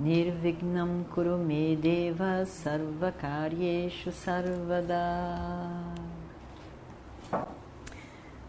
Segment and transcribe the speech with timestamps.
[0.00, 4.96] Nirvignam Kurume Deva Sarvakaryeshu Sarvada.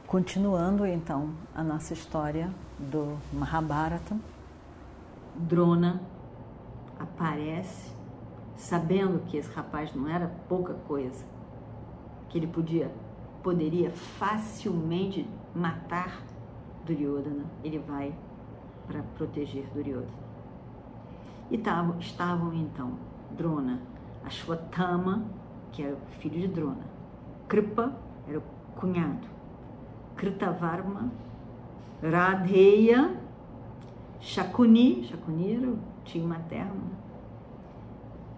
[0.08, 4.16] Continuando então a nossa história do Mahabharata,
[5.36, 6.02] Drona
[6.98, 7.92] aparece
[8.56, 11.26] sabendo que esse rapaz não era pouca coisa,
[12.30, 12.90] que ele podia
[13.44, 16.24] poderia facilmente matar
[16.86, 18.16] Duryodhana, ele vai
[18.88, 20.31] para proteger Duryodhana.
[21.52, 22.94] E tavam, estavam então
[23.32, 23.82] Drona,
[24.24, 25.26] Ashwatthama,
[25.74, 26.86] que era o filho de Drona,
[27.48, 27.94] Kripa,
[28.26, 28.44] era o
[28.78, 29.28] cunhado,
[30.16, 31.12] Kritavarma,
[32.02, 33.20] Radheya,
[34.22, 36.90] Shakuni, Shakuni era o tio materno,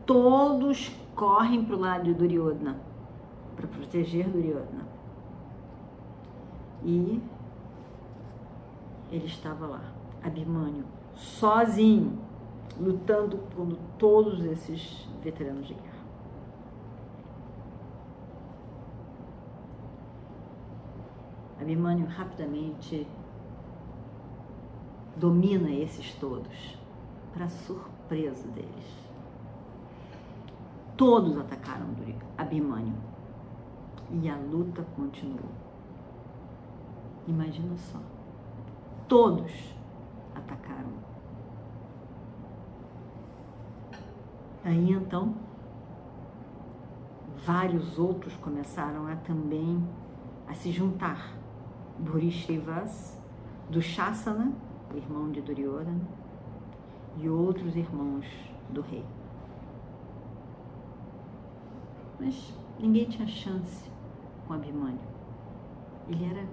[0.08, 2.77] todos correm para o lado de Duryodhana
[3.55, 4.88] para proteger Duryodhana.
[6.83, 7.22] E
[9.11, 9.83] ele estava lá,
[10.23, 10.83] Abhimanyu,
[11.16, 12.17] sozinho,
[12.79, 15.93] lutando com todos esses veteranos de guerra.
[21.59, 23.07] Abhimanyu rapidamente
[25.15, 26.77] domina esses todos,
[27.33, 29.03] para surpresa deles.
[30.97, 31.87] Todos atacaram
[32.37, 32.95] Abhimanyu
[34.11, 35.49] e a luta continuou.
[37.27, 37.99] Imagina só.
[39.08, 39.52] Todos
[40.35, 41.12] atacaram.
[44.64, 45.36] Aí então,
[47.45, 49.86] vários outros começaram a também
[50.48, 51.33] a se juntar.
[51.99, 53.21] Bhurishrivas,
[53.70, 54.52] do Shasana,
[54.93, 56.02] o irmão de Duryodhana,
[57.17, 58.26] e outros irmãos
[58.70, 59.05] do rei.
[62.20, 63.92] Mas ninguém tinha chance
[64.48, 64.99] com Abhimanyu.
[66.08, 66.45] Ele era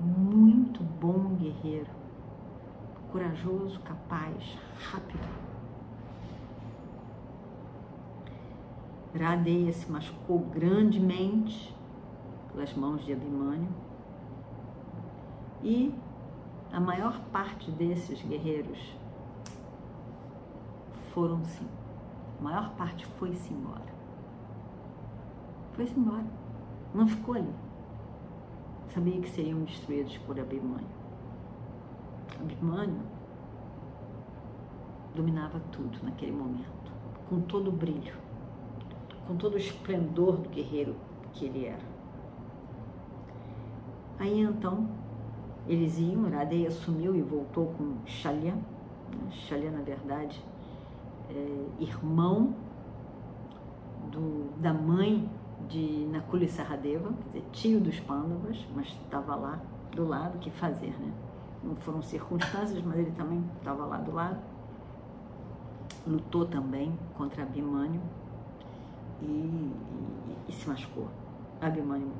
[0.00, 1.90] muito bom guerreiro,
[3.12, 4.58] corajoso, capaz,
[4.90, 5.49] rápido.
[9.18, 11.74] Radeia se machucou grandemente
[12.52, 13.68] pelas mãos de Abhimanyu
[15.62, 15.94] e
[16.72, 18.78] a maior parte desses guerreiros
[21.12, 21.62] foram-se,
[22.38, 23.90] a maior parte foi-se embora.
[25.72, 26.26] Foi-se embora,
[26.94, 27.70] não ficou ali
[28.92, 30.86] sabia que seriam destruídos por Abhimanyu.
[32.40, 33.00] Abhimanyu
[35.14, 36.92] dominava tudo naquele momento,
[37.28, 38.14] com todo o brilho,
[39.30, 40.96] com todo o esplendor do guerreiro
[41.32, 41.84] que ele era.
[44.18, 44.88] Aí então
[45.68, 48.54] eles iam, Radeia sumiu e voltou com Shalya.
[49.30, 50.44] Shalya, na verdade,
[51.30, 52.54] é irmão
[54.10, 55.30] do, da mãe
[55.68, 59.60] de Nakuli Saradeva, quer dizer, tio dos Pandavas, mas estava lá
[59.92, 61.12] do lado, que fazer, né?
[61.62, 64.40] Não foram circunstâncias, mas ele também estava lá do lado.
[66.04, 68.00] Lutou também contra Abhimanyu
[69.22, 71.08] e, e, e se machucou.
[71.60, 72.12] Abhimanyu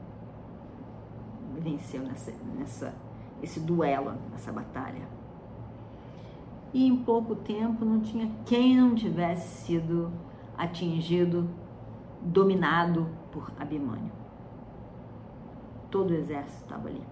[1.59, 2.95] venceu nessa, nessa,
[3.43, 5.09] esse duelo, nessa batalha.
[6.73, 10.13] E em pouco tempo não tinha quem não tivesse sido
[10.57, 11.49] atingido
[12.23, 14.13] dominado por Abimânio.
[15.91, 17.03] Todo o exército estava ali.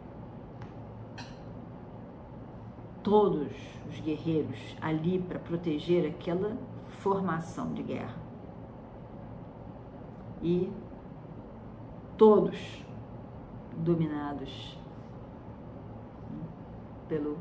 [3.02, 3.50] Todos
[3.88, 6.56] os guerreiros ali para proteger aquela
[7.00, 8.27] formação de guerra.
[10.42, 10.72] E
[12.16, 12.84] todos
[13.76, 14.78] dominados
[17.08, 17.38] pelo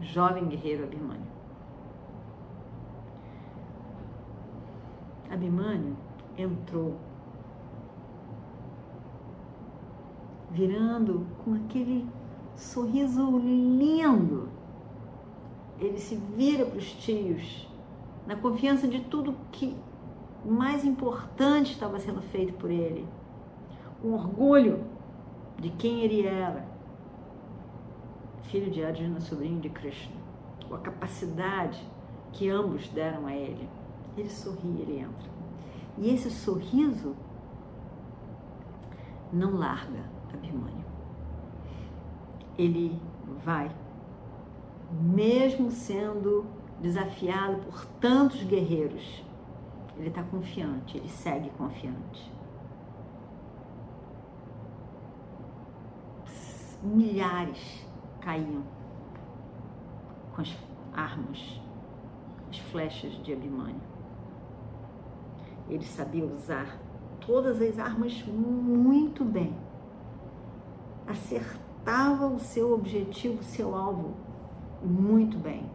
[0.00, 1.32] jovem guerreiro Abimânio.
[5.30, 5.96] Abimânio
[6.36, 6.98] entrou,
[10.50, 12.06] virando com aquele
[12.54, 14.50] sorriso lindo.
[15.78, 17.68] Ele se vira para os tios,
[18.26, 19.74] na confiança de tudo que
[20.44, 23.06] mais importante estava sendo feito por ele.
[24.02, 24.84] Um orgulho
[25.58, 26.66] de quem ele era.
[28.42, 30.16] Filho de Arjuna, sobrinho de Krishna.
[30.68, 31.86] Com a capacidade
[32.32, 33.68] que ambos deram a ele.
[34.16, 35.30] Ele sorri, ele entra.
[35.96, 37.14] E esse sorriso
[39.32, 40.84] não larga Abhimanyu.
[42.58, 43.00] Ele
[43.44, 43.70] vai,
[44.90, 46.44] mesmo sendo
[46.80, 49.24] desafiado por tantos guerreiros,
[49.96, 52.32] Ele está confiante, ele segue confiante.
[56.82, 57.86] Milhares
[58.20, 58.62] caíam
[60.34, 60.56] com as
[60.92, 61.60] armas,
[62.50, 63.80] as flechas de Abimânio.
[65.68, 66.78] Ele sabia usar
[67.20, 69.54] todas as armas muito bem.
[71.06, 74.14] Acertava o seu objetivo, o seu alvo
[74.82, 75.70] muito bem.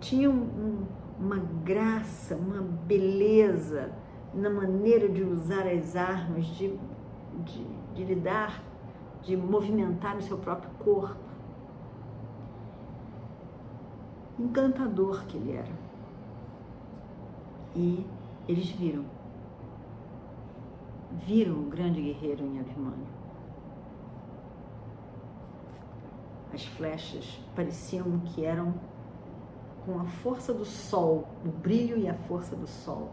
[0.00, 0.86] Tinha um, um,
[1.22, 3.92] uma graça, uma beleza
[4.34, 6.76] na maneira de usar as armas, de,
[7.44, 7.64] de,
[7.94, 8.60] de lidar,
[9.22, 11.30] de movimentar o seu próprio corpo.
[14.36, 15.72] Encantador que ele era.
[17.76, 18.04] E
[18.48, 19.04] eles viram
[21.26, 23.06] viram o grande guerreiro em Abhimanyu.
[26.52, 28.74] As flechas pareciam que eram
[29.84, 33.12] com a força do sol, o brilho e a força do sol.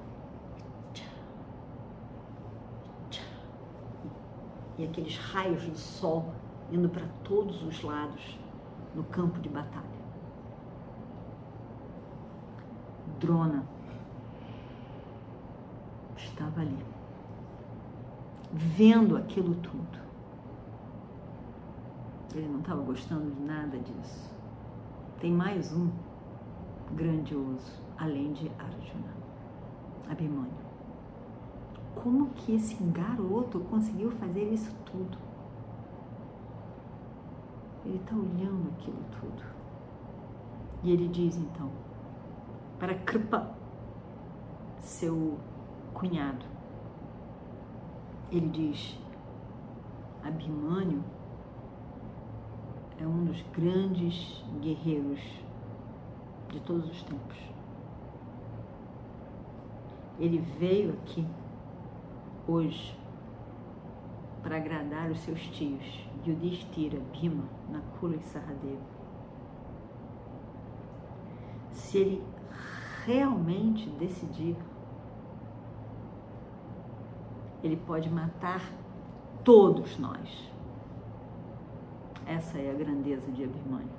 [4.77, 6.33] E aqueles raios do sol
[6.71, 8.39] indo para todos os lados
[8.95, 9.99] no campo de batalha.
[13.19, 13.65] Drona
[16.15, 16.85] estava ali
[18.51, 19.99] vendo aquilo tudo.
[22.33, 24.29] Ele não estava gostando de nada disso.
[25.19, 25.89] Tem mais um
[26.93, 29.13] grandioso, além de Arjuna,
[30.09, 30.69] Abhimanyu.
[31.95, 35.17] Como que esse garoto conseguiu fazer isso tudo?
[37.85, 39.43] Ele está olhando aquilo tudo.
[40.83, 41.69] E ele diz então,
[42.79, 43.51] para Kripa,
[44.79, 45.37] seu
[45.93, 46.45] cunhado,
[48.31, 48.97] ele diz:
[50.23, 51.03] Abhimanyu
[52.97, 55.19] é um dos grandes guerreiros
[56.49, 57.37] de todos os tempos.
[60.19, 61.25] Ele veio aqui
[62.47, 62.97] hoje
[64.43, 68.99] para agradar os seus tios, Yudhishthira, Bhima, Nakula e Saradeva.
[71.71, 72.23] Se ele
[73.05, 74.57] realmente decidir
[77.63, 78.61] ele pode matar
[79.43, 80.51] todos nós.
[82.25, 83.89] Essa é a grandeza de Abhimanyu.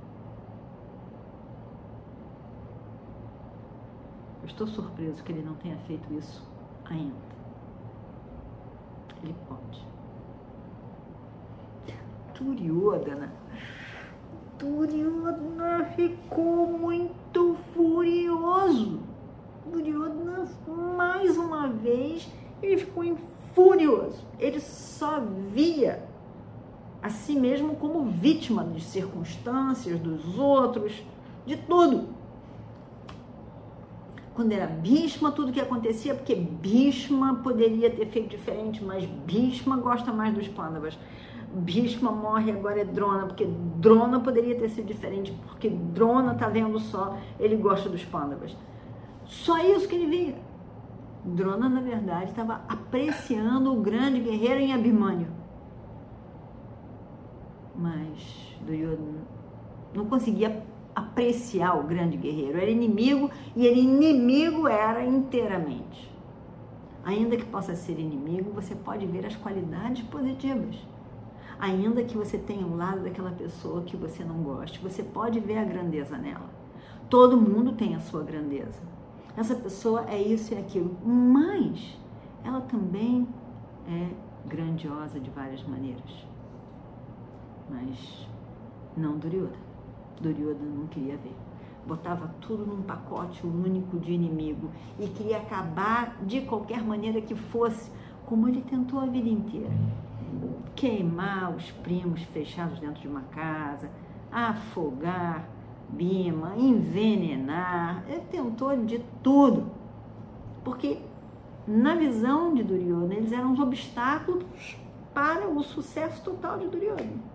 [4.39, 6.43] Eu estou surpreso que ele não tenha feito isso
[6.85, 7.31] ainda.
[9.23, 9.85] Ele pode.
[12.38, 13.32] Duryodhana.
[14.58, 19.00] Duryodhana ficou muito furioso.
[19.67, 20.49] Duryodhana,
[20.97, 22.29] mais uma vez,
[22.62, 23.05] ele ficou
[23.55, 24.25] furioso.
[24.38, 25.20] Ele só
[25.52, 26.08] via
[27.02, 31.02] a si mesmo como vítima de circunstâncias, dos outros,
[31.47, 32.19] de tudo.
[34.35, 40.12] Quando era Bhishma, tudo que acontecia, porque Bhishma poderia ter feito diferente, mas Bhishma gosta
[40.12, 40.99] mais dos Pandavas.
[41.53, 46.79] Bhishma morre, agora é Drona, porque Drona poderia ter sido diferente, porque Drona tá vendo
[46.79, 48.56] só, ele gosta dos Pandavas.
[49.25, 50.35] Só isso que ele via.
[51.25, 55.26] Drona, na verdade, estava apreciando o grande guerreiro em Abhimanyu.
[57.75, 59.21] Mas Duryodhana
[59.94, 62.58] não conseguia apreciar o grande guerreiro.
[62.58, 66.11] Era inimigo e ele inimigo era inteiramente.
[67.04, 70.76] Ainda que possa ser inimigo, você pode ver as qualidades positivas.
[71.59, 75.59] Ainda que você tenha um lado daquela pessoa que você não goste, você pode ver
[75.59, 76.49] a grandeza nela.
[77.09, 78.90] Todo mundo tem a sua grandeza
[79.37, 81.99] essa pessoa é isso e aquilo, mas
[82.44, 83.26] ela também
[83.88, 84.09] é
[84.47, 86.26] grandiosa de várias maneiras.
[87.68, 88.28] Mas
[88.97, 89.70] não Duryodhana.
[90.21, 91.35] Duryodhana não queria ver.
[91.87, 97.91] Botava tudo num pacote único de inimigo e queria acabar de qualquer maneira que fosse,
[98.27, 99.71] como ele tentou a vida inteira.
[100.77, 103.91] Queimar os primos fechados dentro de uma casa,
[104.31, 105.49] afogar,
[105.89, 109.67] Bima, envenenar, ele tentou de tudo.
[110.62, 110.99] Porque
[111.67, 114.77] na visão de Duryodhana, eles eram os obstáculos
[115.12, 117.29] para o sucesso total de Duryodhana.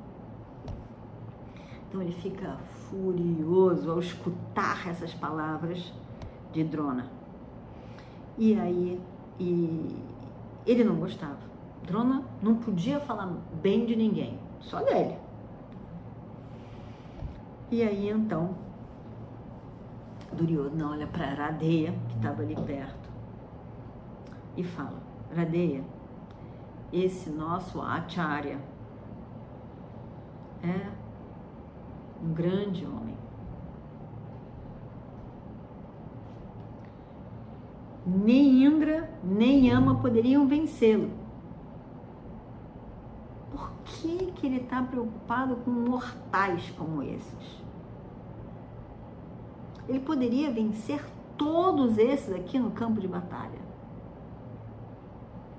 [1.96, 2.58] Então ele fica
[2.90, 5.94] furioso ao escutar essas palavras
[6.52, 7.10] de Drona.
[8.38, 9.00] E aí
[9.40, 9.96] e
[10.66, 11.40] ele não gostava.
[11.84, 15.16] Drona não podia falar bem de ninguém, só dele.
[17.72, 18.54] E aí então,
[20.34, 23.10] Duryodhana olha para Radeya, que estava ali perto,
[24.58, 25.02] e fala:
[25.34, 25.82] Radeya,
[26.92, 28.60] esse nosso Acharya
[30.62, 30.95] é
[32.26, 33.16] um grande homem.
[38.06, 41.10] nem Indra, nem Yama poderiam vencê-lo.
[43.52, 47.64] Por que, que ele está preocupado com mortais como esses?
[49.88, 51.04] Ele poderia vencer
[51.36, 53.66] todos esses aqui no campo de batalha.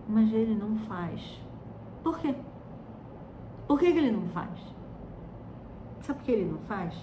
[0.08, 1.40] Mas ele não faz.
[2.02, 2.34] Por quê?
[3.66, 4.75] Por que, que ele não faz?
[6.06, 6.94] Sabe por que ele não faz?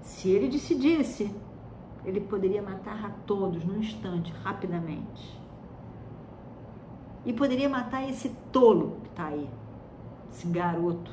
[0.00, 1.34] Se ele decidisse,
[2.04, 5.36] ele poderia matar a todos num instante, rapidamente.
[7.24, 9.50] E poderia matar esse tolo que está aí,
[10.30, 11.10] esse garoto.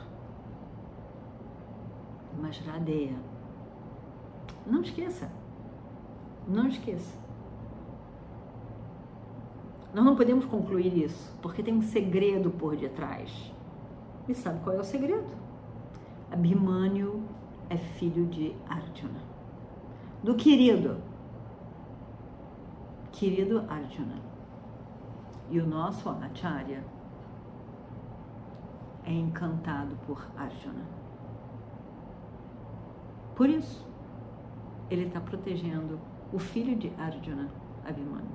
[2.40, 3.16] Mas Radeia,
[4.68, 5.32] não esqueça,
[6.48, 7.18] não esqueça.
[9.92, 13.52] Nós não podemos concluir isso, porque tem um segredo por detrás.
[14.28, 15.43] E sabe qual é o segredo?
[16.34, 17.22] Abhimanyu
[17.70, 19.22] é filho de Arjuna.
[20.24, 20.98] Do querido,
[23.12, 24.16] querido Arjuna.
[25.52, 26.84] E o nosso Acharya
[29.04, 30.84] é encantado por Arjuna.
[33.36, 33.88] Por isso,
[34.90, 36.00] ele está protegendo
[36.32, 37.48] o filho de Arjuna,
[37.88, 38.26] Abhimanyu.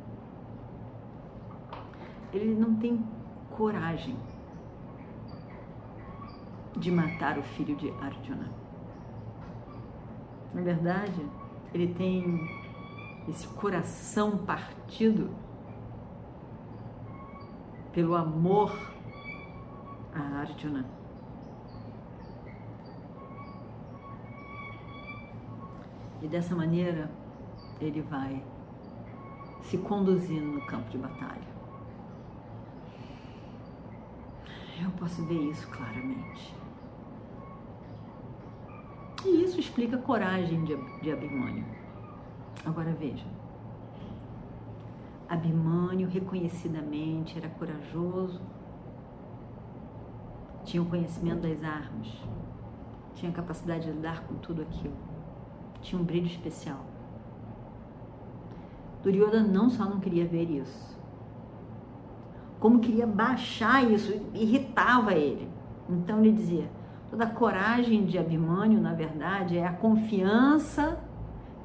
[2.32, 3.04] Ele não tem
[3.56, 4.16] coragem
[6.78, 8.48] de matar o filho de Arjuna.
[10.54, 11.26] Na verdade,
[11.74, 12.48] ele tem
[13.28, 15.30] esse coração partido
[17.92, 18.72] pelo amor
[20.14, 20.86] a Arjuna.
[26.22, 27.10] E dessa maneira
[27.80, 28.42] ele vai
[29.62, 31.48] se conduzindo no campo de batalha.
[34.82, 36.54] Eu posso ver isso claramente.
[39.24, 41.64] E isso explica a coragem de, de Abimânio.
[42.64, 43.26] Agora veja.
[45.28, 48.40] Abimânio reconhecidamente era corajoso,
[50.64, 52.08] tinha o conhecimento das armas,
[53.14, 54.96] tinha a capacidade de lidar com tudo aquilo,
[55.82, 56.84] tinha um brilho especial.
[59.02, 60.98] Duryodhana não só não queria ver isso,
[62.58, 65.48] como queria baixar isso, irritava ele.
[65.88, 66.68] Então ele dizia:
[67.10, 71.00] Toda a coragem de Abimânio, na verdade, é a confiança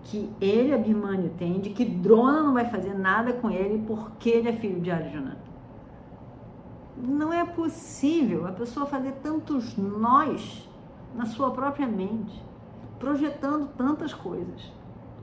[0.03, 4.49] que ele, Abimânio, tem de que Drona não vai fazer nada com ele porque ele
[4.49, 5.37] é filho de Arjuna.
[6.97, 10.69] Não é possível a pessoa fazer tantos nós
[11.15, 12.41] na sua própria mente,
[12.99, 14.71] projetando tantas coisas,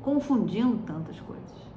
[0.03, 1.71] confundindo tantas coisas.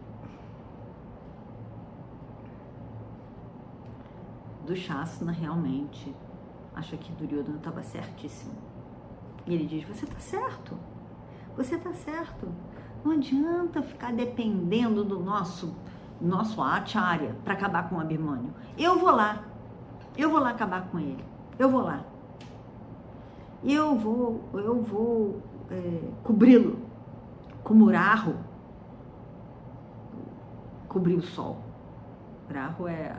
[4.66, 6.14] Do Shasana realmente
[6.76, 8.54] acha que Duryodhana estava certíssimo.
[9.46, 10.78] E ele diz: Você está certo,
[11.56, 12.48] você está certo.
[13.04, 15.74] Não adianta ficar dependendo do nosso
[16.22, 18.54] nosso acharya para acabar com o Abhimanyu.
[18.78, 19.44] Eu vou lá,
[20.18, 21.24] eu vou lá acabar com ele.
[21.60, 22.06] Eu vou lá.
[23.64, 26.80] Eu vou, eu vou é, cobri-lo
[27.64, 28.36] como Rahu
[30.88, 31.58] cobrir o sol.
[32.54, 33.16] Rahu é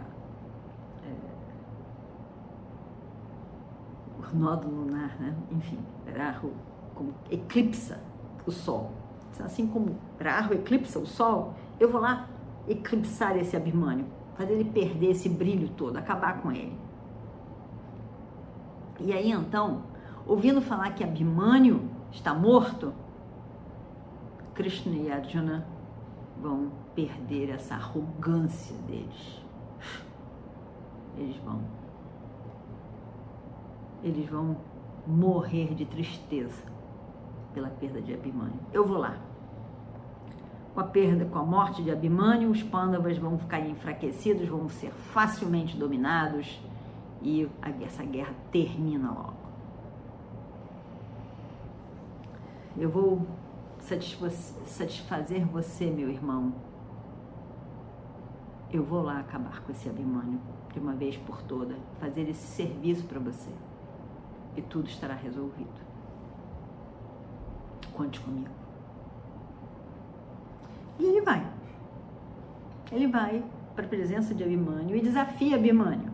[4.35, 5.35] nódulo lunar, né?
[5.51, 5.79] enfim,
[6.17, 6.53] Rahu
[6.95, 8.01] como eclipsa
[8.47, 8.93] o Sol.
[9.41, 12.29] Assim como Rahu eclipsa o Sol, eu vou lá
[12.69, 16.77] eclipsar esse Abhimanyu, fazer ele perder esse brilho todo, acabar com ele.
[19.01, 19.83] E aí então,
[20.27, 22.95] ouvindo falar que Abhimanyu está morto,
[24.55, 25.67] Krishna e Arjuna
[26.41, 29.43] vão perder essa arrogância deles.
[31.17, 31.61] Eles vão
[34.05, 34.59] eles vão
[35.07, 36.63] morrer de tristeza
[37.55, 38.61] pela perda de Abhimanyu.
[38.73, 39.17] Eu vou lá.
[40.75, 44.91] Com a perda, com a morte de Abhimanyu, os Pandavas vão ficar enfraquecidos, vão ser
[44.91, 46.61] facilmente dominados
[47.23, 47.49] e
[47.81, 49.45] essa guerra termina logo.
[52.77, 53.27] Eu vou
[53.79, 56.53] satisfazer você, meu irmão.
[58.71, 60.41] Eu vou lá acabar com esse Abhimanyu
[60.73, 63.49] de uma vez por toda, fazer esse serviço para você
[64.57, 65.85] e tudo estará resolvido.
[67.93, 68.51] Conte comigo.
[70.99, 71.47] E ele vai.
[72.93, 73.45] Ele vai
[73.75, 76.13] para a presença de Abimânio e desafia Abimânio.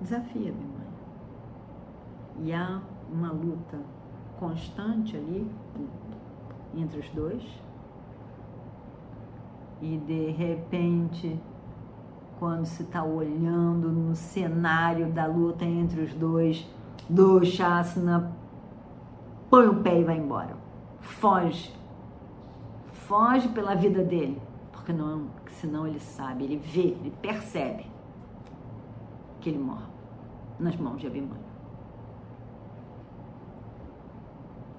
[0.00, 0.70] Desafia Abimânio.
[2.42, 3.78] E há uma luta
[4.38, 5.50] constante ali
[6.74, 7.42] entre os dois.
[9.82, 11.40] E de repente
[12.40, 16.66] quando se está olhando no cenário da luta entre os dois,
[17.06, 18.32] do Shasana,
[19.50, 20.56] põe o pé e vai embora.
[21.00, 21.78] Foge.
[22.92, 24.40] foge pela vida dele,
[24.72, 27.86] porque não, senão ele sabe, ele vê, ele percebe
[29.40, 29.90] que ele morre
[30.58, 31.50] nas mãos de Abhimanyu.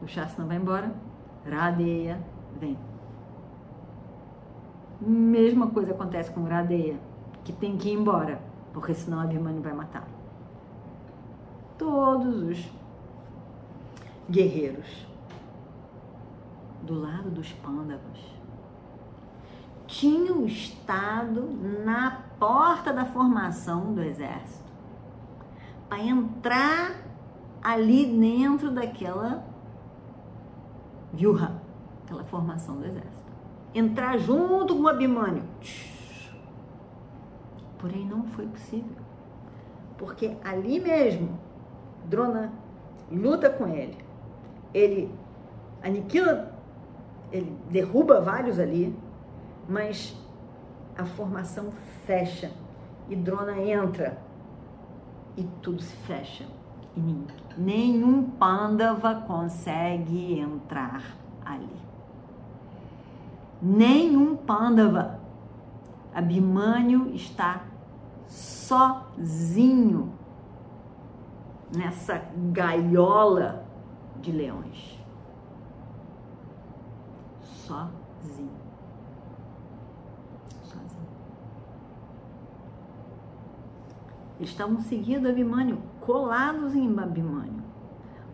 [0.01, 0.91] O Shasna vai embora,
[1.47, 2.19] Radeya
[2.59, 2.77] vem.
[4.99, 6.99] Mesma coisa acontece com Radeya,
[7.43, 8.41] que tem que ir embora,
[8.73, 10.07] porque senão Abhimanyu vai matar.
[11.77, 12.71] Todos os
[14.29, 15.05] guerreiros
[16.83, 18.19] do lado dos pândavas
[19.87, 21.41] tinham estado
[21.83, 24.71] na porta da formação do exército
[25.89, 26.95] para entrar
[27.61, 29.45] ali dentro daquela
[31.11, 31.61] viurra,
[32.05, 33.31] aquela formação do exército.
[33.73, 35.43] Entrar junto com o Abimânio.
[37.81, 38.95] Porém, não foi possível.
[39.97, 41.37] Porque ali mesmo,
[42.05, 42.53] Drona
[43.11, 43.97] luta com ele.
[44.73, 45.13] Ele
[45.83, 46.53] aniquila,
[47.31, 48.95] ele derruba vários ali,
[49.67, 50.15] mas
[50.97, 51.71] a formação
[52.05, 52.51] fecha
[53.09, 54.17] e Drona entra
[55.35, 56.45] e tudo se fecha.
[56.95, 57.25] E
[57.57, 61.03] nenhum pândava consegue entrar
[61.43, 61.81] ali.
[63.61, 65.19] Nenhum pândava.
[66.13, 67.63] Abimânio está
[68.31, 70.13] sozinho
[71.75, 73.65] nessa gaiola
[74.21, 74.99] de leões.
[77.43, 78.61] Sozinho.
[84.39, 87.63] estavam seguindo Abimânio, colados em Abimânio,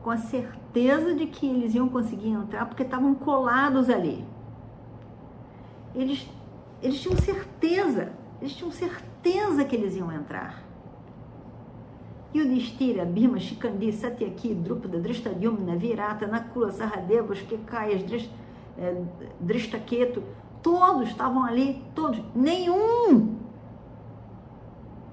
[0.01, 4.25] com a certeza de que eles iam conseguir entrar porque estavam colados ali.
[5.93, 6.29] Eles,
[6.81, 9.16] eles tinham certeza, eles tinham certeza
[9.67, 10.63] que eles iam entrar.
[12.33, 17.95] Yudhishthira, Bhima, Shikandi, Satyaki, Drupada, Drishtadyumna, Virata, Nakula, Sahadeva, Shkekaya,
[18.77, 19.03] eh,
[19.39, 20.21] Drishtaketu,
[20.61, 22.21] todos estavam ali, todos.
[22.35, 23.37] Nenhum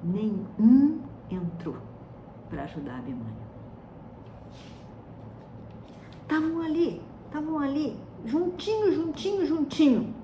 [0.04, 1.00] nenhum
[1.30, 1.76] entrou
[2.50, 3.44] para ajudar a Abimânio.
[6.22, 10.14] Estavam ali, estavam ali, juntinho, juntinho, juntinho.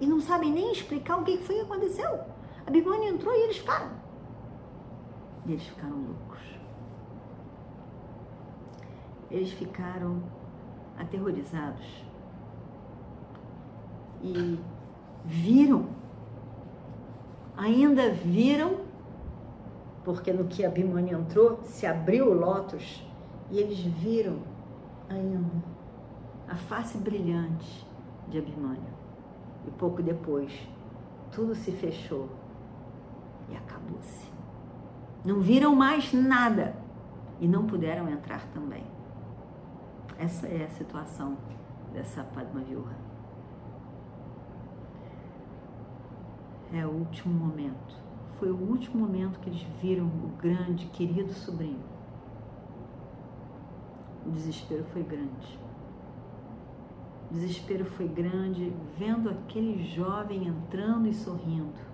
[0.00, 2.20] E não sabem nem explicar o que foi que aconteceu.
[2.66, 3.90] A Abimânio entrou e eles ficaram.
[5.46, 6.40] E eles ficaram loucos.
[9.30, 10.22] Eles ficaram
[10.98, 12.04] aterrorizados.
[14.22, 14.58] E
[15.24, 15.88] viram,
[17.56, 18.84] ainda viram
[20.04, 23.02] porque no que Abimânio entrou, se abriu o lótus
[23.50, 24.38] e eles viram
[25.08, 25.64] ainda
[26.46, 27.86] a face brilhante
[28.28, 28.92] de Abimânio.
[29.66, 30.52] E pouco depois,
[31.32, 32.28] tudo se fechou.
[35.24, 36.76] Não viram mais nada
[37.40, 38.84] e não puderam entrar também.
[40.18, 41.36] Essa é a situação
[41.92, 42.96] dessa Padma Viurra.
[46.72, 48.04] É o último momento
[48.38, 51.82] foi o último momento que eles viram o grande, querido sobrinho.
[54.26, 55.58] O desespero foi grande.
[57.30, 61.93] O desespero foi grande vendo aquele jovem entrando e sorrindo.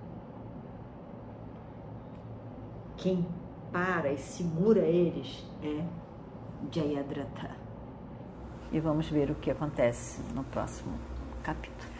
[3.00, 3.26] Quem
[3.72, 5.82] para e segura eles é
[6.70, 7.56] Jayadratha.
[8.70, 10.92] E vamos ver o que acontece no próximo
[11.42, 11.90] capítulo.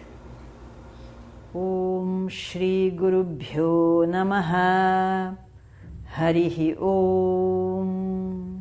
[1.54, 5.38] Om Shri Guru Bhyo Namaha
[6.14, 8.60] Harihi Om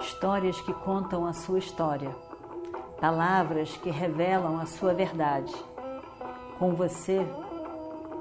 [0.00, 2.14] Histórias que contam a sua história,
[3.00, 5.54] palavras que revelam a sua verdade.
[6.58, 7.26] Com você,